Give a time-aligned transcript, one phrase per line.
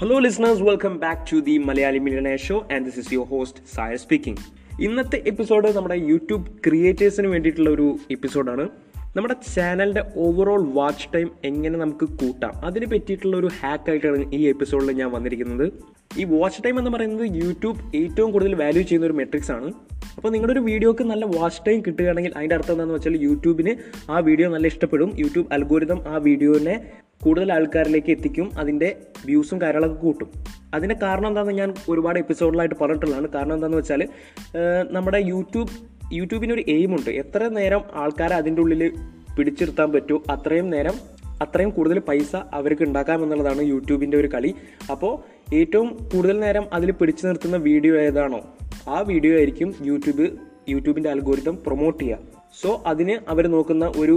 [0.00, 3.96] Hello listeners welcome back to the Malayali millionaire show and this is your host Sayar
[3.96, 4.42] speaking
[4.86, 7.86] ഇന്നത്തെ episode നമ്മുടെ YouTube ക്രിയേറ്റേഴ്സിന് വേണ്ടിയിട്ടുള്ള ഒരു
[8.16, 8.64] എപ്പിസോഡാണ്
[9.16, 12.52] നമ്മുടെ ചാനലിന്റെ ഓവറോൾ വാച്ച് ടൈം എങ്ങനെ നമുക്ക് കൂട്ടാം?
[12.68, 15.66] അതിനെ പറ്റിയിട്ടുള്ള ഒരു ഹാക്കായിട്ടാണ് ഈ എപ്പിസോഡിൽ ഞാൻ വന്നിരിക്കുന്നത്.
[16.20, 19.68] ഈ വാച്ച് ടൈം എന്ന് പറയുന്നത് യൂട്യൂബ് ഏറ്റവും കൂടുതൽ വാല്യൂ ചെയ്യുന്ന ഒരു മെട്രിക്സ് ആണ്.
[20.16, 23.74] അപ്പോൾ നിങ്ങളുടെ ഒരു വീഡിയോക്ക് നല്ല വാച്ച് ടൈം കിട്ടുകയാണെങ്കിൽ അതിന്റെ അർത്ഥം എന്താണെന്ന് വെച്ചാൽ യൂട്യൂബിന്
[24.10, 25.12] ആ വീഡിയോ നല്ല ഇഷ്ടപ്പെടും.
[25.24, 26.76] യൂട്യൂബ് അൽഗോരിതം ആ വീഡിയോനെ
[27.28, 28.88] കൂടുതൽ ആൾക്കാരിലേക്ക് എത്തിക്കും അതിന്റെ
[29.26, 30.28] വ്യൂസും കാര്യങ്ങളൊക്കെ കൂട്ടും.
[30.74, 33.28] അതിന്റെ കാരണം എന്താണെന്ന് ഞാൻ ഒരുപാട് എപ്പിസോഡിലായിട്ട് പറഞ്ഞിട്ടുള്ളതാണ്.
[33.34, 34.02] കാരണം എന്താണെന്ന് വെച്ചാൽ
[34.96, 35.70] നമ്മുടെ യൂട്യൂബ്
[36.14, 37.10] യൂട്യൂബിനൊരു എയിമുണ്ട്.
[37.22, 38.82] എത്ര നേരം ആൾക്കാരെ അതിന്റെ ഉള്ളിൽ
[39.36, 40.96] പിടിച്ചിരുത്താൻ പറ്റുമോ അത്രയും നേരം
[41.44, 44.54] അത്രയും കൂടുതൽ പൈസ അവർക്ക് ഉണ്ടാക്കാം എന്നുള്ളതാണ് യൂട്യൂബിന്റെ ഒരു കളി.
[44.92, 45.12] അപ്പോൾ
[45.54, 48.40] ഏറ്റവും കൂടുതൽ നേരം അതിൽ പിടിച്ചു നിർത്തുന്ന വീഡിയോ ഏതാണോ
[48.88, 50.26] ആ വീഡിയോ ആയിരിക്കും യൂട്യൂബ്
[50.68, 52.18] യൂട്യൂബിന്റെ അൽഗോരിതം പ്രൊമോട്ട് ചെയ്യുക.
[52.62, 54.16] സോ അതിന് അവർ നോക്കുന്ന ഒരു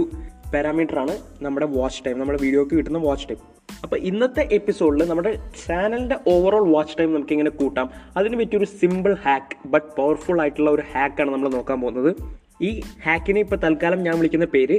[0.54, 3.40] പാരാമീറ്റർ ആണ് നമ്മുടെ വാച്ച് ടൈം നമ്മുടെ വീഡിയോക്ക് കിട്ടുന്ന വാച്ച് ടൈം
[3.82, 5.32] അപ്പോൾ ഇന്നത്തെ എപ്പിസോഡിൽ നമ്മുടെ
[5.66, 7.90] ചാനലിന്റെ ഓവറോൾ വാച്ച് ടൈം നമുക്ക് എങ്ങനെ കൂട്ടാം.
[8.16, 12.16] അതിന് പറ്റിയൊരു സിമ്പിൾ ഹാക്ക് ബട്ട് പവർഫുൾ ആയിട്ടുള്ള ഒരു ഹാക്കാണ് നമ്മൾ നോക്കാൻ പോകുന്നത്.
[12.62, 14.78] ഈ ഹാക്കിനെ ഇപ്പോൾ തൽക്കാലം ഞാൻ വിളിക്കുന്ന പേര്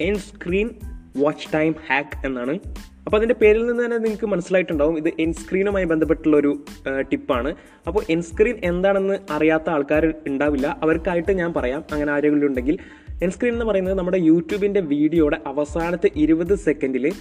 [0.00, 0.70] in screen
[1.16, 2.58] watch time hack എന്നാണ്.
[3.06, 4.96] അപ്പോൾ അതിന്റെ പേരിൽ നിന്ന് തന്നെ നിങ്ങൾക്ക് മനസ്സിലായിട്ടുണ്ടാവും.
[4.96, 6.64] ഇത് എൻ സ്ക്രീനുമായി ബന്ധപ്പെട്ടുള്ള ഒരു
[7.12, 7.54] ടിപ്പാണ്.
[7.86, 10.78] അപ്പോൾ എൻ സ്ക്രീൻ എന്താണെന്ന് അറിയാത്ത ആൾക്കാർ ഉണ്ടാവില്ല.
[10.82, 11.84] അവർക്കായിട്ട് ഞാൻ പറയാം.
[11.92, 12.78] അങ്ങനെ ആരെങ്കിലും ഉണ്ടെങ്കിൽ.
[13.22, 17.12] എൻ സ്ക്രീൻ എന്ന് പറയുന്നത് നമ്മുടെ യൂട്യൂബിന്റെ വീഡിയോയുടെ അവസാനത്തെ ഇരുപത് സെക്കൻഡിൽ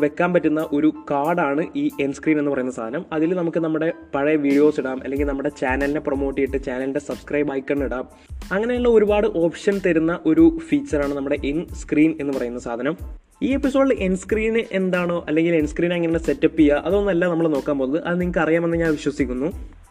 [0.00, 3.04] വെക്കാൻ പറ്റുന്ന ഒരു കാർഡാണ് ഈ എൻ സ്ക്രീൻ എന്ന് പറയുന്ന സാധനം.
[3.12, 5.02] അതിൽ നമുക്ക് നമ്മുടെ പഴയ വീഡിയോസ് ഇടാം.
[5.04, 8.08] അല്ലെങ്കിൽ നമ്മുടെ ചാനലിനെ പ്രൊമോട്ട് ചെയ്തിട്ട് ചാനലിന്റെ സബ്സ്ക്രൈബ് ഐക്കൺ ഇടാം.
[8.52, 12.96] അങ്ങനെയുള്ള ഒരുപാട് ഓപ്ഷൻ തരുന്ന ഒരു ഫീച്ചറാണ് നമ്മുടെ എൻ സ്ക്രീൻ എന്ന് പറയുന്ന സാധനം.
[13.42, 18.02] ഈ എപ്പിസോഡിൽ എൻ സ്ക്രീൻ എന്താണോ അല്ലെങ്കിൽ എൻ സ്ക്രീൻ എങ്ങനെ സെറ്റപ്പ് ചെയ്യുക അതൊന്നല്ല നമ്മൾ നോക്കാൻ പോകുന്നത്.
[18.04, 19.48] അത് നിങ്ങൾക്ക് അറിയാമെന്ന് ഞാൻ വിശ്വസിക്കുന്നു.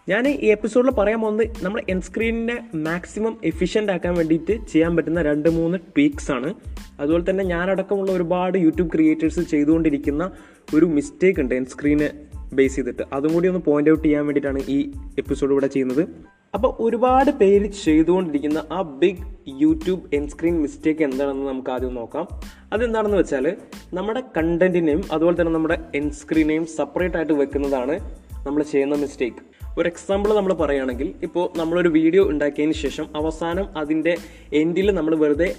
[0.09, 5.49] ഞാൻ ഈ എപ്പിസോഡിൽ പറയാൻ പോകുന്നത് നമ്മൾ എൻ സ്ക്രീനിന്റെ മാക്സിമം എഫിഷ്യന്റ് ആക്കാൻ വേണ്ടിയിട്ട് ചെയ്യാൻ പറ്റുന്ന രണ്ട്
[5.49, 6.53] മൂന്ന് ട്വീക്സ് ആണ്.
[6.99, 10.31] അതുപോലെ തന്നെ ഞാനടക്കമുള്ള ഒരുപാട് യൂട്യൂബ് ക്രിയേറ്റേഴ്സ് ചെയ്തുകൊണ്ടിരിക്കുന്ന
[10.75, 12.09] ഒരു മിസ്റ്റേക്ക് ഉണ്ട് എൻ സ്ക്രീനെ
[12.53, 13.03] ബേസ് ചെയ്തിട്ട്.
[13.13, 16.03] അതും കൂടി ഒന്ന് പോയിന്റ് ഔട്ട് ചെയ്യാൻ വേണ്ടിയിട്ടാണ് ഈ എപ്പിസോഡ് ഇവിടെ ചെയ്യുന്നത്.
[16.53, 19.23] അപ്പോൾ ഒരുപാട് പേര് ചെയ്തുകൊണ്ടിരിക്കുന്ന ആ big
[19.59, 22.27] YouTube in screen mistake എന്താണെന്ന് നമുക്ക് ആദ്യം നോക്കാം.
[22.73, 23.57] അതെന്താണെന്ന് വെച്ചാൽ
[23.93, 27.95] നമ്മുടെ കണ്ടന്റിനെയും അതുപോലെ തന്നെ നമ്മുടെ എൻ സ്ക്രീനെയും സെപ്പറേറ്റ് ആയിട്ട് വെക്കുന്നതാണ്
[28.45, 34.17] നമ്മൾ ചെയ്യുന്ന മിസ്റ്റേക്ക് ഒരു എക്സാമ്പിൾ നമ്മൾ പറയുകയാണെങ്കിൽ ഇപ്പോൾ നമ്മളൊരു വീഡിയോ ഉണ്ടാക്കിയതിന് ശേഷം അവസാനം അതിന്റെ
[34.53, 35.55] എൻഡിൽ നമ്മൾ വെറുതെ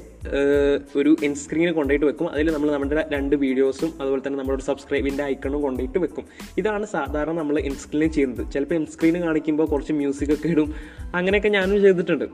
[0.97, 2.27] ഒരു എൻ സ്ക്രീന് കൊണ്ടുപോയിട്ട് വെക്കും.
[2.35, 6.25] അതിൽ നമ്മൾ നമ്മുടെ രണ്ട് വീഡിയോസും അതുപോലെ തന്നെ നമ്മളൊരു സബ്സ്ക്രൈബിന്റെ ഐക്കണും കൊണ്ടുപോയിട്ട് വെക്കും.
[6.59, 8.53] ഇതാണ് സാധാരണ നമ്മൾ എൻ സ്ക്രീനിൽ ചെയ്യുന്നത്.
[8.53, 10.75] ചിലപ്പോൾ എൻ സ്ക്രീന് കാണിക്കുമ്പോൾ കുറച്ച് മ്യൂസിക് ഒക്കെ ഇടും.
[11.15, 12.25] അങ്ങനെയൊക്കെ ഞാനും ചെയ്തിട്ടുണ്ട്.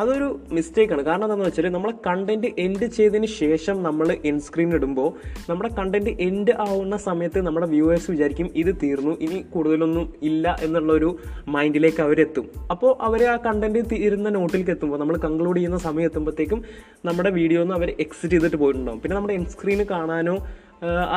[0.00, 5.08] അതൊരു മിസ്റ്റേക്കാണ് കാരണം എന്താണെന്ന് വെച്ചാൽ നമ്മളെ കണ്ടന്റ് എൻഡ് ചെയ്തതിന് ശേഷം നമ്മൾ എൻ സ്ക്രീൻ ഇടുമ്പോൾ
[5.50, 11.10] നമ്മുടെ കണ്ടന്റ് എൻഡ് ആവുന്ന സമയത്ത് നമ്മുടെ വ്യൂവേഴ്സ് വിചാരിക്കും ഇത് തീർന്നു ഇനി കൂടുതലൊന്നും ഇല്ല എന്നുള്ളൊരു
[11.56, 12.46] മൈൻഡിലേക്ക് അവരെത്തും.
[12.74, 16.62] അപ്പോൾ അവർ ആ കണ്ടന്റ് തീരുന്ന നോട്ടിലേക്ക് എത്തുമ്പോൾ നമ്മൾ കൺക്ലൂഡ് ചെയ്യുന്ന സമയം എത്തുമ്പോഴത്തേക്കും
[17.08, 20.36] നമ്മുടെ വീഡിയോ ഒന്നും അവർ എക്സിറ്റ് ചെയ്തിട്ട് പോയിട്ടുണ്ടാകും പിന്നെ നമ്മുടെ എൻ സ്ക്രീന് കാണാനോ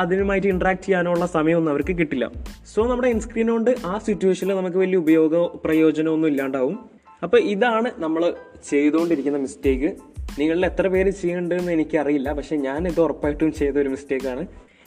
[0.02, 2.26] അതിനുമായിട്ട് ഇൻട്രാക്ട് ചെയ്യാനോ ഉള്ള സമയമൊന്നും അവർക്ക് കിട്ടില്ല.
[2.72, 5.34] സോ നമ്മുടെ എൻ സ്ക്രീൻ കൊണ്ട് ആ സിറ്റുവേഷനിൽ നമുക്ക് വലിയ ഉപയോഗ
[5.64, 6.76] പ്രയോജനമൊന്നും ഇല്ലാണ്ടാവും.
[7.22, 8.22] അപ്പോൾ ഇതാണ് നമ്മൾ
[8.70, 9.90] ചെയ്തുകൊണ്ടിരിക്കുന്ന മിസ്റ്റേക്ക്
[10.38, 14.42] നിങ്ങളിൽ എത്ര പേര് ചെയ്യുന്നുണ്ടെന്ന് എനിക്കറിയില്ല പക്ഷേ ഞാൻ ഇത് ഉറപ്പായിട്ടും ചെയ്ത ഒരു മിസ്റ്റേക്കാണ്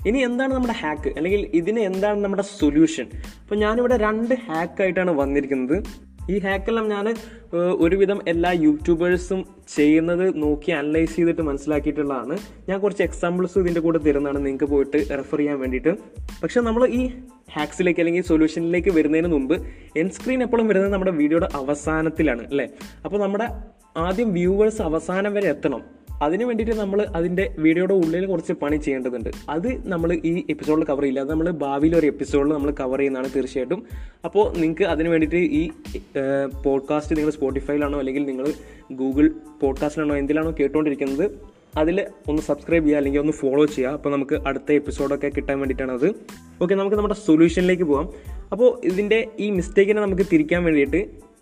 [0.06, 3.08] ഇനി എന്താണ് നമ്മുടെ ഹാക്ക് അല്ലെങ്കിൽ ഇതിന് എന്താണ് നമ്മുടെ സൊല്യൂഷൻ
[3.42, 5.78] അപ്പോൾ ഞാനിവിടെ രണ്ട് ഹാക്കായിട്ടാണ് വന്നിരിക്കുന്നത്.
[6.30, 7.06] ഈ ഹാക്കെല്ലാം ഞാൻ
[7.86, 9.40] ഒരുവിധം എല്ലാ യൂട്യൂബേഴ്സും
[9.76, 12.36] ചെയ്യുന്നത് നോക്കി അനലൈസ് ചെയ്തിട്ട് മനസ്സിലാക്കിയിട്ടുള്ളതാണ്.
[12.70, 15.94] ഞാൻ കുറച്ച് എക്സാമ്പിൾസ് ഇതിന്റെ കൂടെ തരുന്നതാണ് നിങ്ങൾക്ക് പോയിട്ട് റെഫർ ചെയ്യാൻ വേണ്ടിയിട്ട്.
[16.42, 17.02] പക്ഷേ നമ്മൾ ഈ
[17.56, 19.56] ഹാക്സിലേക്ക് അല്ലെങ്കിൽ സൊല്യൂഷനിലേക്ക് വരുന്നതിന് മുമ്പ്
[20.02, 22.68] എൻ സ്ക്രീൻ എപ്പോഴും വരുന്നത് നമ്മുടെ വീഡിയോയുടെ അവസാനത്തിലാണ് അല്ലേ?
[23.06, 23.48] അപ്പോൾ നമ്മുടെ
[24.06, 25.82] ആദ്യം വ്യൂവേഴ്സ് അവസാനം വരെ എത്തണം.
[26.26, 29.30] അതിന് വേണ്ടിയിട്ട് നമ്മൾ അതിന്റെ വീഡിയോയുടെ ഉള്ളിൽ കുറച്ച് പണി ചെയ്യേണ്ടതുണ്ട്.
[29.56, 31.22] അത് നമ്മൾ ഈ എപ്പിസോഡിൽ കവർ ചെയ്യില്ല.
[31.26, 33.80] അത് നമ്മൾ ഭാവിയിൽ ഒരു എപ്പിസോഡിൽ നമ്മൾ കവർ ചെയ്യുന്നതാണ് തീർച്ചയായിട്ടും.
[34.28, 35.64] അപ്പോൾ നിങ്ങൾക്ക് അതിന് വേണ്ടിയിട്ട് ഈ
[36.68, 38.48] പോഡ്കാസ്റ്റ് നിങ്ങൾ സ്പോട്ടിഫൈയിലാണോ അല്ലെങ്കിൽ നിങ്ങൾ
[39.02, 39.28] ഗൂഗിൾ
[39.64, 41.26] പോഡ്കാസ്റ്റിലാണോ എന്തിലാണോ കേട്ടുകൊണ്ടിരിക്കുന്നത്
[41.82, 41.98] അതിൽ
[42.30, 43.92] ഒന്ന് സബ്സ്ക്രൈബ് ചെയ്യുക അല്ലെങ്കിൽ ഒന്ന് ഫോളോ ചെയ്യുക.
[43.98, 46.08] അപ്പോൾ നമുക്ക് അടുത്ത എപ്പിസോഡൊക്കെ കിട്ടാൻ വേണ്ടിയിട്ടാണ് അത്.
[46.62, 48.10] ഓക്കെ നമുക്ക് നമ്മുടെ സൊല്യൂഷനിലേക്ക് പോകാം
[48.52, 51.02] അപ്പോൾ ഇതിന്റെ ഈ മിസ്റ്റേക്കിനെ നമുക്ക് തിരിക്കാൻ വേണ്ടിയിട്ട്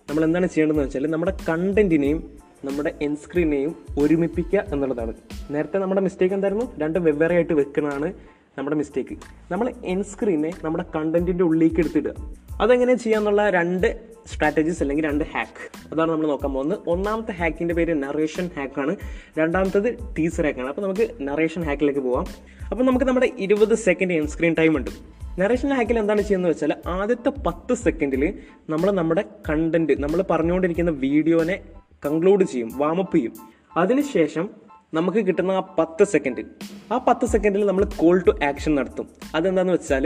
[0.09, 2.19] നമ്മൾ എന്താണ് ചെയ്യേണ്ടതെന്ന് വെച്ചാൽ നമ്മുടെ കണ്ടന്റിനെയും
[2.67, 3.71] നമ്മുടെ എൻ സ്ക്രീനെയും
[4.01, 5.13] ഒരുമിപ്പിക്കുക എന്നുള്ളതാണ്.
[5.51, 6.65] നേരത്തെ നമ്മുടെ മിസ്റ്റേക്ക് എന്തായിരുന്നു?
[6.81, 8.09] രണ്ട് വെവ്വേറെ ആയിട്ട് വെക്കുന്നതാണ്
[8.57, 9.15] നമ്മുടെ മിസ്റ്റേക്ക്
[9.51, 12.13] നമ്മൾ എൻ സ്ക്രീനെ നമ്മുടെ കണ്ടന്റിന്റെ ഉള്ളിലേക്ക് എടുത്തിടുക.
[12.61, 13.87] അതെങ്ങനെ ചെയ്യാന്നുള്ള രണ്ട്
[14.31, 15.61] സ്ട്രാറ്റജീസ് അല്ലെങ്കിൽ രണ്ട് ഹാക്ക്
[15.91, 16.79] അതാണ് നമ്മൾ നോക്കാൻ പോകുന്നത്.
[16.93, 18.93] ഒന്നാമത്തെ ഹാക്കിന്റെ പേര് നറേഷൻ ഹാക്കാണ്
[19.39, 22.27] രണ്ടാമത്തത് ടീസർ ഹാക്കാണ് അപ്പോൾ നമുക്ക് നറേഷൻ ഹാക്കിലേക്ക് പോവാം.
[22.71, 24.91] അപ്പോൾ നമുക്ക് നമ്മുടെ ഇരുപത് സെക്കൻഡ് എൻ സ്ക്രീൻ ടൈം ഉണ്ട്.
[25.39, 28.23] നറേഷൻ ഹാക്കിൽ എന്താണ് ചെയ്യുന്നത് വെച്ചാൽ ആദ്യത്തെ പത്ത് സെക്കൻഡിൽ
[28.69, 31.55] നമ്മൾ നമ്മുടെ കണ്ടന്റ് നമ്മൾ പറഞ്ഞുകൊണ്ടിരിക്കുന്ന വീഡിയോനെ
[32.05, 33.33] കൺക്ലൂഡ് ചെയ്യും വാമപ്പ് ചെയ്യും.
[33.81, 34.45] അതിനുശേഷം
[34.97, 36.43] നമുക്ക് കിട്ടുന്ന ആ പത്ത് സെക്കൻഡ്
[36.93, 39.07] ആ പത്ത് സെക്കൻഡിൽ നമ്മൾ കോൾ ടു ആക്ഷൻ നടത്തും.
[39.37, 40.05] അതെന്താണെന്ന് വെച്ചാൽ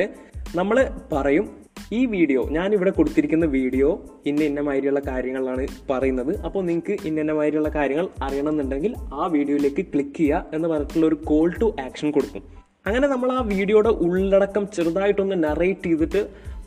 [0.60, 0.78] നമ്മൾ
[1.14, 1.46] പറയും
[1.98, 3.88] ഈ വീഡിയോ ഞാൻ ഇവിടെ കൊടുത്തിരിക്കുന്ന വീഡിയോ
[4.30, 6.34] ഇന്ന ഇന്ന മാതിരിയുള്ള കാര്യങ്ങളാണ് പറയുന്നത്.
[6.48, 11.48] അപ്പോൾ നിങ്ങൾക്ക് ഇന്ന ഇന്ന മാതിരിയുള്ള കാര്യങ്ങൾ അറിയണമെന്നുണ്ടെങ്കിൽ ആ വീഡിയോയിലേക്ക് ക്ലിക്ക് ചെയ്യുക എന്ന് പറഞ്ഞിട്ടുള്ള ഒരു കോൾ
[11.62, 12.44] ടു ആക്ഷൻ കൊടുക്കും.
[12.88, 16.24] അങ്ങനെ നമ്മൾ ആ വീഡിയോയുടെ ഉള്ളടക്കം ചെറുതായിട്ടൊന്ന് നറേറ്റ് ചെയ്തിട്ട്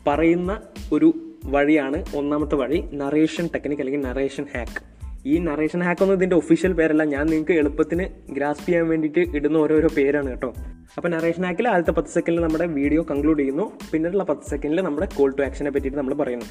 [0.09, 0.51] പറയുന്ന
[0.97, 1.09] ഒരു
[1.55, 4.96] വഴിയാണ് ഒന്നാമത്തെ വഴി നറേഷൻ ടെക്നിക് അല്ലെങ്കിൽ നറേഷൻ ഹാക്ക്
[5.31, 7.03] ഈ നറേഷൻ ഹാക്ക് ഒന്നും ഇതിന്റെ ഒഫീഷ്യൽ പേരല്ല.
[7.13, 8.05] ഞാൻ നിങ്ങൾക്ക് എളുപ്പത്തിന്
[8.37, 10.49] ഗ്രാസ്പ് ചെയ്യാൻ വേണ്ടിയിട്ട് ഇടുന്ന ഓരോരോ പേരാണ് കേട്ടോ.
[10.97, 13.65] അപ്പോൾ നറേഷൻ ഹാക്കിൽ ആദ്യത്തെ പത്ത് സെക്കൻഡിൽ നമ്മുടെ വീഡിയോ കൺക്ലൂഡ് ചെയ്യുന്നു.
[13.91, 16.47] പിന്നീടുള്ള പത്ത് സെക്കൻഡിൽ നമ്മുടെ കോൾ ടു ആക്ഷനെ പറ്റിയിട്ട് നമ്മൾ പറയുന്നു.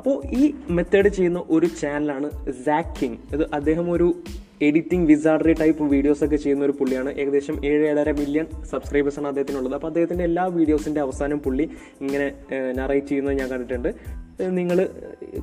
[0.00, 0.42] അപ്പോൾ ഈ
[0.76, 2.28] മെത്തേഡ് ചെയ്യുന്ന ഒരു ചാനലാണ്
[2.66, 4.06] സാക്കിങ് ഇത് അദ്ദേഹം ഒരു
[4.68, 7.10] എഡിറ്റിംഗ് വിസാർഡറി ടൈപ്പ് വീഡിയോസ് ഒക്കെ ചെയ്യുന്ന ഒരു പുള്ളിയാണ്.
[7.20, 9.74] ഏകദേശം ഏഴ് ഏഴര മില്യൺ സബ്സ്ക്രൈബേഴ്സാണ് അദ്ദേഹത്തിനുള്ളത്.
[9.78, 11.66] അപ്പോൾ അദ്ദേഹത്തിന്റെ എല്ലാ വീഡിയോസിന്റെ അവസാനം പുള്ളി
[12.04, 12.26] ഇങ്ങനെ
[12.80, 13.90] നറേറ്റ് ചെയ്യുന്നത് ഞാൻ കണ്ടിട്ടുണ്ട്.
[14.48, 14.88] നിങ്ങൾ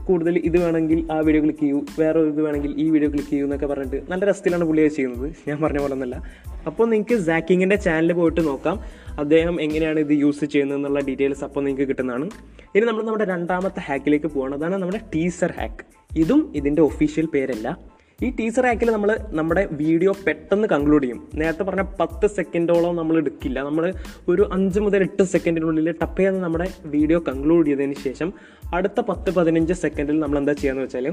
[0.05, 1.81] കൂടുതൽ ഇത് വേണമെങ്കിൽ ആ വീഡിയോ ക്ലിക്ക് ചെയ്യൂ.
[1.99, 5.33] വേറെ ഇത് വേണമെങ്കിൽ ഈ വീഡിയോ ക്ലിക്ക് ചെയ്യൂ എന്നൊക്കെ പറഞ്ഞിട്ട് നല്ല രസത്തിലാണ് പുള്ളിയെ ചെയ്യുന്നത്.
[5.47, 6.23] ഞാൻ പറഞ്ഞ പോലെ ഒന്നല്ല.
[6.65, 8.79] അപ്പോൾ നിങ്ങൾക്ക് സാക്കിങ്ങിന്റെ ചാനൽ പോയിട്ട് നോക്കാം.
[9.19, 12.29] അദ്ദേഹം എങ്ങനെയാണ് ഇത് യൂസ് ചെയ്യുന്നത് എന്നുള്ള ഡീറ്റെയിൽസ് അപ്പോൾ നിങ്ങൾക്ക് കിട്ടുന്നതാണ്.
[12.75, 15.85] ഇനി നമ്മൾ നമ്മുടെ രണ്ടാമത്തെ ഹാക്കിലേക്ക് പോകണം അതാണ് നമ്മുടെ ടീസർ ഹാക്ക്
[16.17, 17.96] ഇതും ഇതിന്റെ ഒഫീഷ്യൽ പേരല്ല.
[18.25, 21.19] ഈ ടീസർ ആക്കിൽ നമ്മൾ നമ്മുടെ വീഡിയോ പെട്ടെന്ന് കൺക്ലൂഡ് ചെയ്യും.
[21.39, 23.57] നേരത്തെ പറഞ്ഞ പത്ത് സെക്കൻഡോളം നമ്മൾ എടുക്കില്ല.
[23.67, 23.83] നമ്മൾ
[24.31, 28.29] ഒരു അഞ്ച് മുതൽ എട്ട് സെക്കൻഡിനുള്ളിൽ ടപ്പ് ചെയ്ത് നമ്മുടെ വീഡിയോ കൺക്ലൂഡ് ചെയ്തതിന് ശേഷം
[28.77, 31.07] അടുത്ത പത്ത് പതിനഞ്ച് സെക്കൻഡിൽ നമ്മൾ എന്താ ചെയ്യാന്ന് വെച്ചാൽ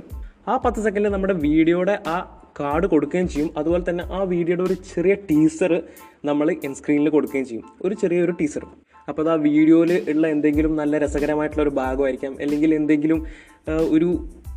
[0.50, 2.16] ആ പത്ത് സെക്കൻഡിൽ നമ്മുടെ വീഡിയോയുടെ ആ
[2.60, 3.50] കാർഡ് കൊടുക്കുകയും ചെയ്യും.
[3.58, 5.74] അതുപോലെ തന്നെ ആ വീഡിയോയുടെ ഒരു ചെറിയ ടീസർ
[6.30, 6.48] നമ്മൾ
[6.78, 7.66] സ്ക്രീനിൽ കൊടുക്കുകയും ചെയ്യും.
[7.86, 8.64] ഒരു ചെറിയൊരു ടീസർ
[9.08, 12.32] അപ്പോൾ അത് ആ വീഡിയോയിൽ ഉള്ള എന്തെങ്കിലും നല്ല രസകരമായിട്ടുള്ള ഒരു ഭാഗമായിരിക്കാം.
[12.44, 13.20] അല്ലെങ്കിൽ എന്തെങ്കിലും
[13.96, 14.08] ഒരു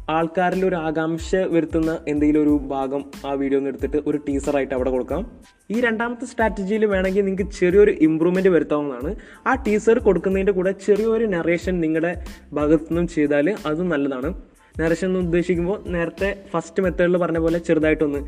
[0.09, 5.24] ആൾക്കാരിൽ ഒരു ആകാംക്ഷ വരുത്തുന്ന എന്തെങ്കിലും ഒരു ഭാഗം ആ വീഡിയോ നിന്ന് എടുത്തിട്ട് ഒരു ടീസറായിട്ട് അവിടെ കൊടുക്കാം.
[5.71, 9.15] ഈ രണ്ടാമത്തെ സ്ട്രാറ്റജിയിൽ വേണമെങ്കിൽ നിങ്ങൾക്ക് ചെറിയൊരു ഇമ്പ്രൂവ്മെന്റ് വരുത്താവുന്നതാണ്.
[9.48, 12.24] ആ ടീസർ കൊടുക്കുന്നതിന്റെ കൂടെ ചെറിയൊരു നറേഷൻ നിങ്ങളുടെ
[12.54, 14.31] ഭാഗത്തു നിന്നും ചെയ്താൽ അതും നല്ലതാണ്.
[14.80, 18.19] നറേഷൻ എന്ന് ഉദ്ദേശിക്കുമ്പോൾ നേരത്തെ ഫസ്റ്റ് മെത്തേഡിൽ പറഞ്ഞ പോലെ ചെറുതായിട്ടൊന്ന്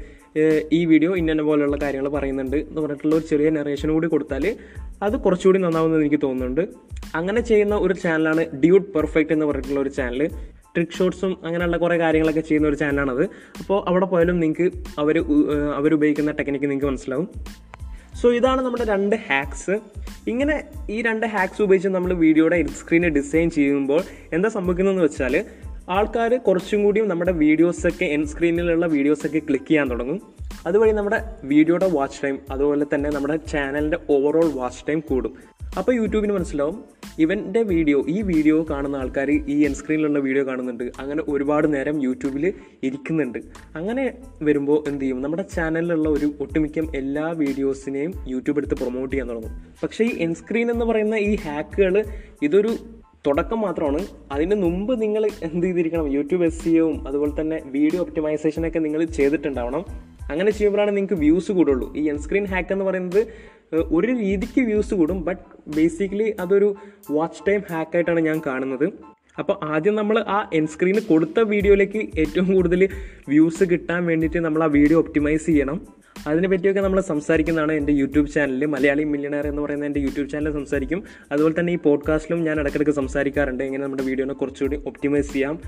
[0.73, 4.55] ഈ വീഡിയോ ഇന്നെ പോലെയുള്ള കാര്യങ്ങൾ പറയുന്നുണ്ട് എന്ന് പറഞ്ഞിട്ടുള്ള ഒരു ചെറിയ നറേഷൻ കൂടി കൊടുത്താൽ
[5.03, 6.61] അത് കുറച്ചുകൂടി നന്നാവുമെന്ന് എനിക്ക് തോന്നുന്നുണ്ട്.
[7.15, 10.29] അങ്ങനെ ചെയ്യുന്ന ഒരു ചാനലാണ് ഡ്യൂട്ട് പെർഫെക്റ്റ് എന്ന് പറഞ്ഞിട്ടുള്ള ഒരു ചാനൽ
[10.79, 13.23] ട്രിക്ക് ഷോട്ട്സും അങ്ങനെയുള്ള കുറേ കാര്യങ്ങളൊക്കെ ചെയ്യുന്ന ഒരു ചാനലാണത്
[13.61, 14.67] അപ്പോൾ അവിടെ പോയാലും നിങ്ങൾക്ക്
[15.03, 15.17] അവർ
[15.79, 17.27] അവരുപയോഗിക്കുന്ന ടെക്നിക്ക് നിങ്ങൾക്ക് മനസ്സിലാവും.
[18.19, 19.75] സോ ഇതാണ് നമ്മുടെ രണ്ട് ഹാക്സ്
[20.31, 20.55] ഇങ്ങനെ
[20.93, 24.01] ഈ രണ്ട് ഹാക്സ് ഉപയോഗിച്ച് നമ്മൾ വീഡിയോയുടെ സ്ക്രീന് ഡിസൈൻ ചെയ്യുമ്പോൾ
[24.35, 25.35] എന്താ സംഭവിക്കുന്നതെന്ന് വെച്ചാൽ
[25.97, 30.19] ആൾക്കാർ കുറച്ചും കൂടിയും നമ്മുടെ വീഡിയോസൊക്കെ എൻ സ്ക്രീനിലുള്ള വീഡിയോസൊക്കെ ക്ലിക്ക് ചെയ്യാൻ തുടങ്ങും.
[30.67, 31.19] അതുവഴി നമ്മുടെ
[31.51, 35.33] വീഡിയോയുടെ വാച്ച് ടൈം അതുപോലെ തന്നെ നമ്മുടെ ചാനലിന്റെ ഓവറോൾ വാച്ച് ടൈം കൂടും.
[35.79, 36.77] അപ്പോൾ യൂട്യൂബിന് മനസ്സിലാവും
[37.19, 40.83] ഇവന്റെ വീഡിയോ ഈ വീഡിയോ കാണുന്ന ആൾക്കാർ ഈ എൻ സ്ക്രീനിലുള്ള വീഡിയോ കാണുന്നുണ്ട്.
[40.99, 43.39] അങ്ങനെ ഒരുപാട് നേരം യൂട്യൂബിൽ ഇരിക്കുന്നുണ്ട്.
[43.75, 44.05] അങ്ങനെ
[44.41, 45.21] വരുമ്പോൾ എന്ത് ചെയ്യും?
[45.21, 49.55] നമ്മുടെ ചാനലിലുള്ള ഒരു ഒട്ടുമിക്ക എല്ലാ വീഡിയോസിനെയും യൂട്യൂബ് എടുത്ത് പ്രൊമോട്ട് ചെയ്യാൻ തുടങ്ങും.
[49.83, 52.03] പക്ഷേ ഈ എൻ സ്ക്രീൻ എന്ന് പറയുന്ന ഈ ഹാക്കുകൾ
[52.41, 52.71] ഇതൊരു
[53.27, 54.01] തുടക്കം മാത്രമാണ്.
[54.31, 56.07] അതിന് മുമ്പ് നിങ്ങൾ എന്ത് ചെയ്തിരിക്കണം?
[56.11, 59.83] യൂട്യൂബ് എസ് സിയും അതുപോലെ തന്നെ വീഡിയോ ഒപ്റ്റിമൈസേഷനൊക്കെ നിങ്ങൾ ചെയ്തിട്ടുണ്ടാവണം.
[60.31, 61.87] അങ്ങനെ ചെയ്യുമ്പോഴാണ് നിങ്ങൾക്ക് വ്യൂസ് കൂടുള്ളൂ.
[61.99, 63.21] ഈ എൻ സ്ക്രീൻ ഹാക്ക് എന്ന് പറയുന്നത്
[63.97, 65.45] ഒരു രീതിക്ക് വ്യൂസ് കൂടും ബട്ട്
[65.77, 66.69] ബേസിക്കലി അതൊരു
[67.15, 68.87] വാച്ച് ടൈം ഹാക്കായിട്ടാണ് ഞാൻ കാണുന്നത്.
[69.41, 72.81] അപ്പോൾ ആദ്യം നമ്മൾ ആ എൻ സ്ക്രീന് കൊടുത്ത വീഡിയോയിലേക്ക് ഏറ്റവും കൂടുതൽ
[73.33, 75.77] വ്യൂസ് കിട്ടാൻ വേണ്ടിയിട്ട് നമ്മൾ ആ വീഡിയോ ഒപ്റ്റിമൈസ് ചെയ്യണം.
[76.27, 81.03] അതിനെ പറ്റിയൊക്കെ നമ്മൾ സംസാരിക്കുന്നതാണ് എന്റെ യൂട്യൂബ് ചാനലിൽ മലയാളി മില്യണയർ എന്ന് പറയുന്ന എന്റെ യൂട്യൂബ് ചാനലിൽ സംസാരിക്കും.
[81.31, 83.63] അതുപോലെ തന്നെ ഈ പോഡ്കാസ്റ്റിലും ഞാൻ ഇടയ്ക്കിടയ്ക്ക് സംസാരിക്കാറുണ്ട്.
[83.63, 85.59] എങ്ങനെ നമ്മുടെ വീഡിയോനെ കുറച്ചുകൂടി ഒപ്റ്റിമൈസ് ചെയ്യാം.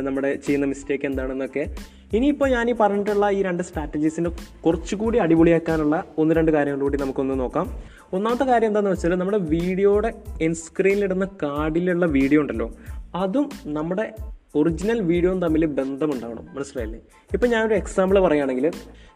[0.00, 1.66] നമ്മുടെ ചെയ്യുന്ന മിസ്റ്റേക്ക് എന്താണെന്നൊക്കെ.
[2.12, 4.30] ഇനിയിപ്പോൾ ഞാൻ ഈ പറഞ്ഞിട്ടുള്ള ഈ രണ്ട് സ്ട്രാറ്റജീസിനെ
[4.60, 7.82] കുറച്ചുകൂടി അടിപൊളിയാക്കാനുള്ള ഒന്ന് രണ്ട് കാര്യങ്ങൾ കൂടി നമുക്കൊന്ന് നോക്കാം.
[8.12, 10.12] ഒന്നാമത്തെ കാര്യം എന്താണെന്ന് വെച്ചാൽ നമ്മുടെ വീഡിയോയുടെ
[10.42, 12.72] എൻ സ്ക്രീനിലിടുന്ന കാർഡിലുള്ള വീഡിയോ ഉണ്ടല്ലോ.
[13.14, 14.12] അതും നമ്മുടെ
[14.56, 16.46] ഒറിജിനൽ വീഡിയോയും തമ്മിൽ ബന്ധമുണ്ടാവണം.
[16.54, 17.00] മനസ്സിലായില്ലേ?
[17.34, 18.70] ഇപ്പം ഞാനൊരു എക്സാമ്പിൾ പറയുകയാണെങ്കിൽ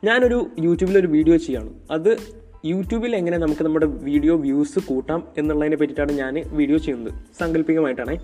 [0.04, 2.16] ഞാനൊരു യൂട്യൂബിൽ ഒരു വീഡിയോ ചെയ്യാണ് അത്
[2.64, 7.12] യൂട്യൂബിൽ എങ്ങനെ നമുക്ക് നമ്മുടെ വീഡിയോ വ്യൂസ് കൂട്ടാം എന്നുള്ളതിനെ പറ്റിയിട്ടാണ് ഞാൻ വീഡിയോ ചെയ്യുന്നത്.
[7.38, 8.16] സാങ്കല്പികമായിട്ടാണ്.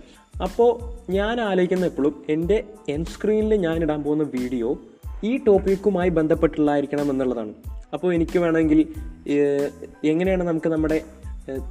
[0.43, 0.71] അപ്പോൾ
[1.13, 4.79] ഞാൻ ആലോചിക്കുന്ന എപ്പോഴും എന്റെ എൻ സ്ക്രീനിൽ ഞാൻ ഇടാൻ പോകുന്ന വീഡിയോ
[5.25, 7.55] ഈ ടോപ്പിക്കുമായി ബന്ധപ്പെട്ടുള്ളതായിരിക്കണം എന്നുള്ളതാണ്.
[7.93, 8.81] അപ്പോൾ എനിക്ക് വേണമെങ്കിൽ
[10.05, 11.01] എങ്ങനെയാണ് നമുക്ക് നമ്മുടെ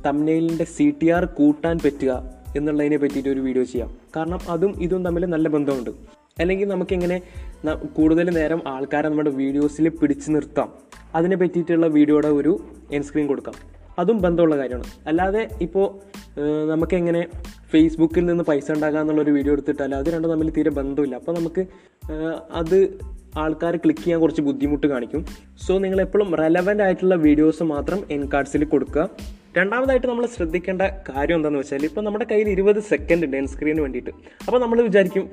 [0.06, 2.45] തമ്മിലിന്റെ സി ടി ആർ കൂട്ടാൻ പറ്റുക?
[2.58, 3.90] എന്നുള്ളതിനെ പറ്റിയിട്ട് ഒരു വീഡിയോ ചെയ്യാം.
[4.16, 5.92] കാരണം അതും ഇതും തമ്മിൽ നല്ല ബന്ധമുണ്ട്.
[6.42, 7.18] അല്ലെങ്കിൽ നമുക്കിങ്ങനെ
[7.98, 10.70] കൂടുതൽ നേരം ആൾക്കാരെ നമ്മുടെ വീഡിയോസിൽ പിടിച്ചു നിർത്താം.
[11.18, 12.54] അതിനെ പറ്റിയിട്ടുള്ള വീഡിയോയുടെ ഒരു
[12.98, 13.56] എൻ സ്ക്രീൻ കൊടുക്കാം.
[14.02, 14.88] അതും ബന്ധമുള്ള കാര്യമാണ്.
[15.10, 15.86] അല്ലാതെ ഇപ്പോൾ
[16.72, 17.22] നമുക്കെങ്ങനെ
[17.74, 21.16] ഫേസ്ബുക്കിൽ നിന്ന് പൈസ ഉണ്ടാക്കുക എന്നുള്ളൊരു വീഡിയോ എടുത്തിട്ടല്ല അത് രണ്ടും തമ്മിൽ തീരെ ബന്ധമില്ല.
[21.22, 21.64] അപ്പോൾ നമുക്ക്
[22.62, 22.78] അത്
[23.44, 25.22] ആൾക്കാർ ക്ലിക്ക് ചെയ്യാൻ കുറച്ച് ബുദ്ധിമുട്ട് കാണിക്കും.
[25.64, 29.08] സോ നിങ്ങൾ എപ്പോഴും റെലവന്റ് ആയിട്ടുള്ള വീഡിയോസ് മാത്രം എൻ കാർഡ്സിൽ കൊടുക്കുക.
[29.58, 34.10] രണ്ടാമതായിട്ട് നമ്മൾ ശ്രദ്ധിക്കേണ്ട കാര്യം എന്താണെന്ന് വെച്ചാൽ ഇപ്പോൾ നമ്മുടെ കയ്യിൽ ഇരുപത് സെക്കൻഡ് ഉണ്ട് എൻ സ്ക്രീന് വേണ്ടിയിട്ട്.
[34.48, 35.30] അപ്പോൾ നമ്മൾ വിചാരിക്കും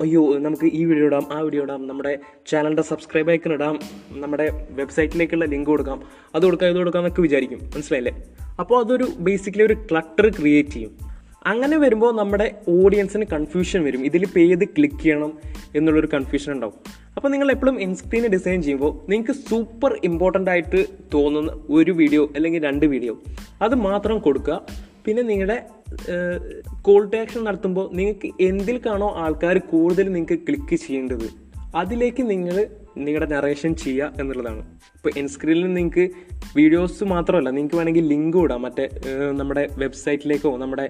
[0.00, 3.78] അയ്യോ നമുക്ക് ഈ വീഡിയോ ഇടാം ആ വീഡിയോ ഇടാം നമ്മുടെ ചാനലിന്റെ സബ്സ്ക്രൈബ് ഐക്കൺ ഇടാം
[4.12, 6.02] നമ്മുടെ വെബ്സൈറ്റിലേക്കുള്ള ലിങ്ക് കൊടുക്കാം
[6.34, 7.58] അത് കൊടുക്കാം ഇത് കൊടുക്കാം എന്നൊക്കെ വിചാരിക്കും.
[7.74, 8.14] മനസ്സിലായില്ലേ?
[8.60, 10.92] അപ്പോൾ അതൊരു ബേസിക്കലി ഒരു ക്ലട്ടർ ക്രിയേറ്റ് ചെയ്യും.
[11.46, 14.04] അങ്ങനെ വരുമ്പോൾ നമ്മുടെ ഓഡിയൻസിന് കൺഫ്യൂഷൻ വരും.
[14.04, 15.32] ഇതിലിപ്പോൾ ഏത് ക്ലിക്ക് ചെയ്യണം
[15.74, 16.76] എന്നുള്ളൊരു കൺഫ്യൂഷൻ ഉണ്ടാവും.
[17.16, 20.80] അപ്പോൾ നിങ്ങൾ എപ്പോഴും ഇൻസ്ക്രീൻ ഡിസൈൻ ചെയ്യുമ്പോൾ നിങ്ങൾക്ക് സൂപ്പർ ഇമ്പോർട്ടന്റ് ആയിട്ട്
[21.14, 23.14] തോന്നുന്ന ഒരു വീഡിയോ അല്ലെങ്കിൽ രണ്ട് വീഡിയോ
[23.66, 24.56] അത് മാത്രം കൊടുക്കുക.
[25.06, 25.56] പിന്നെ നിങ്ങളുടെ
[26.86, 31.26] കോൾ ടു ആക്ഷൻ നടത്തുമ്പോൾ നിങ്ങൾക്ക് എന്തിൽ കാണോ ആൾക്കാർ കൂടുതൽ നിങ്ങൾക്ക് ക്ലിക്ക് ചെയ്യേണ്ടത്
[31.80, 32.56] അതിലേക്ക് നിങ്ങൾ
[33.06, 34.62] നിങ്ങളുടെ നറേഷൻ ചെയ്യുക എന്നുള്ളതാണ്.
[34.96, 36.04] ഇപ്പോൾ എൻസ്ക്രീനിൽ നിങ്ങൾക്ക്
[36.58, 38.62] വീഡിയോസ് മാത്രമല്ല നിങ്ങൾക്ക് വേണമെങ്കിൽ ലിങ്ക് ഇടാം.
[38.66, 38.84] മറ്റേ
[39.40, 40.86] നമ്മുടെ വെബ്സൈറ്റിലേക്കോ നമ്മുടെ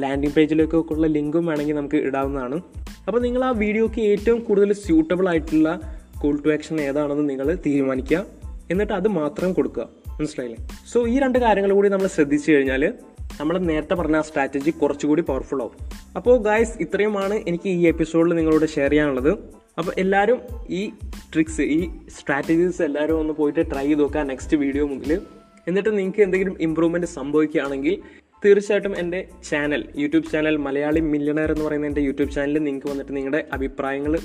[0.00, 2.60] ലാൻഡിംഗ് പേജിലേക്കൊക്കെയുള്ള ലിങ്കും വേണമെങ്കിൽ നമുക്ക് ഇടാവുന്നതാണ്.
[3.06, 5.80] അപ്പോൾ നിങ്ങൾ ആ വീഡിയോക്ക് ഏറ്റവും കൂടുതൽ സ്യൂട്ടബിൾ ആയിട്ടുള്ള
[6.18, 8.26] കോൾ ടു ആക്ഷൻ ഏതാണെന്ന് നിങ്ങൾ തീരുമാനിക്കുക.
[8.70, 9.88] എന്നിട്ട് അത് മാത്രം കൊടുക്കുക.
[10.20, 10.68] മനസ്സിലായില്ലേ?
[10.92, 12.94] സോ ഈ രണ്ട് കാര്യങ്ങൾ കൂടി നമ്മൾ ശ്രദ്ധിച്ചു കഴിഞ്ഞാൽ
[13.40, 15.72] നമ്മൾ നേരത്തെ പറഞ്ഞ ആ സ്ട്രാറ്റജി കുറച്ചുകൂടി പവർഫുൾ ആവും.
[16.16, 19.38] അപ്പോൾ ഗായ്സ് ഇത്രയുമാണ് എനിക്ക് ഈ എപ്പിസോഡിൽ നിങ്ങളോട് ഷെയർ ചെയ്യാനുള്ളത്.
[19.78, 20.90] അപ്പോൾ എല്ലാവരും ഈ
[21.32, 25.20] ട്രിക്സ് ഈ സ്ട്രാറ്റജീസ് എല്ലാവരും ഒന്ന് പോയിട്ട് ട്രൈ ചെയ്ത് നോക്കുക നെക്സ്റ്റ് വീഡിയോ മുതൽ.
[25.68, 27.98] എന്നിട്ട് നിങ്ങൾക്ക് എന്തെങ്കിലും ഇമ്പ്രൂവ്മെന്റ് സംഭവിക്കുകയാണെങ്കിൽ
[28.44, 33.48] തീർച്ചയായിട്ടും എന്റെ channel YouTube channel Malayali millionaire എന്ന് പറയുന്ന എന്റെ യൂട്യൂബ് ചാനലിൽ നിങ്ങൾക്ക് വന്നിട്ട് നിങ്ങളുടെ
[33.52, 34.18] അഭിപ്രായങ്ങൾ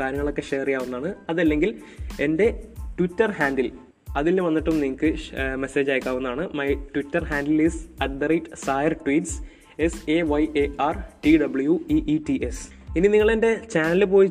[0.00, 1.14] കാര്യങ്ങളൊക്കെ ഷെയർ ചെയ്യാവുന്നതാണ്.
[1.28, 1.78] അതല്ലെങ്കിൽ
[2.20, 2.62] എന്റെ
[2.98, 3.72] ട്വിറ്റർ ഹാൻഡിൽ
[4.16, 5.14] അതിൽ വന്നിട്ടും നിങ്ങൾക്ക്
[5.54, 6.48] മെസ്സേജ് അയക്കാവുന്നതാണ്.
[6.54, 9.38] My Twitter handle is at the rate Sayar tweets
[9.78, 14.04] S A Y A R T W E E T S ഇനി നിങ്ങൾ എന്റെ ചാനലിൽ
[14.04, 14.28] പോയി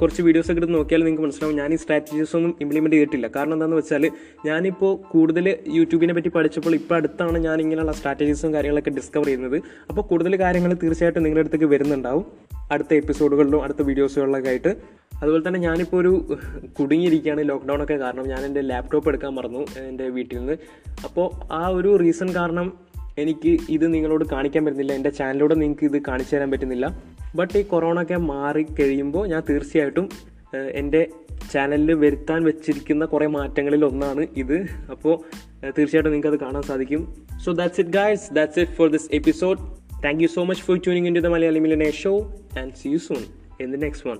[0.00, 1.56] കുറച്ച് വീഡിയോസ് ഒക്കെ എടുത്ത് നോക്കിയാൽ നിങ്ങൾക്ക് മനസ്സിലാവും.
[1.56, 3.26] ഞാൻ ഈ സ്ട്രാറ്റജീസ് ഒന്നും ഇംപ്ലിമെന്റ് ചെയ്തിട്ടില്ല.
[3.36, 4.04] കാരണം എന്താണെന്ന് വെച്ചാൽ
[4.46, 5.46] ഞാനിപ്പോൾ കൂടുതൽ
[5.78, 9.58] യൂട്യൂബിനെ പറ്റി പഠിച്ചപ്പോൾ ഇപ്പോൾ അടുത്താണ് ഞാൻ ഇങ്ങനെയുള്ള സ്ട്രാറ്റജീസും കാര്യങ്ങളൊക്കെ ഡിസ്കവർ ചെയ്യുന്നത്.
[9.90, 12.24] അപ്പോൾ കൂടുതൽ കാര്യങ്ങൾ തീർച്ചയായിട്ടും നിങ്ങളുടെ അടുത്തേക്ക് വരുന്നുണ്ടാവും.
[12.72, 14.72] അടുത്ത എപ്പിസോഡുകളിലും അടുത്ത വീഡിയോസുകളിലൊക്കെ ആയിട്ട്.
[15.22, 16.12] അതുപോലെ തന്നെ ഞാനിപ്പോൾ ഒരു
[16.78, 20.56] കുടുങ്ങിയിരിക്കുകയാണ് ലോക്ക്ഡൗൺ ഒക്കെ കാരണം ഞാൻ എന്റെ ലാപ്ടോപ്പ് എടുക്കാൻ മറന്നു എന്റെ വീട്ടിൽ നിന്ന്.
[21.04, 22.72] അപ്പോൾ ആ ഒരു റീസൺ കാരണം
[23.18, 24.92] എനിക്ക് ഇത് നിങ്ങളോട് കാണിക്കാൻ പറ്റുന്നില്ല.
[24.92, 26.86] എന്റെ ചാനലിലൂടെ നിങ്ങൾക്ക് ഇത് കാണിച്ചു തരാൻ പറ്റുന്നില്ല.
[27.34, 30.08] ബട്ട് ഈ കൊറോണ ഒക്കെ മാറി കഴിയുമ്പോൾ ഞാൻ തീർച്ചയായിട്ടും
[30.72, 31.08] എന്റെ
[31.52, 34.58] ചാനലിൽ വരുത്താൻ വെച്ചിരിക്കുന്ന കുറേ മാറ്റങ്ങളിൽ ഒന്നാണ് ഇത്.
[34.90, 35.14] അപ്പോൾ
[35.78, 37.02] തീർച്ചയായിട്ടും നിങ്ങൾക്ക് അത് കാണാൻ സാധിക്കും.
[37.44, 39.58] So that's it guys that's it for this episode
[40.04, 42.98] thank you so much for tuning in to the Malayali millionaire show and see you
[42.98, 43.22] soon
[43.60, 44.18] in the next one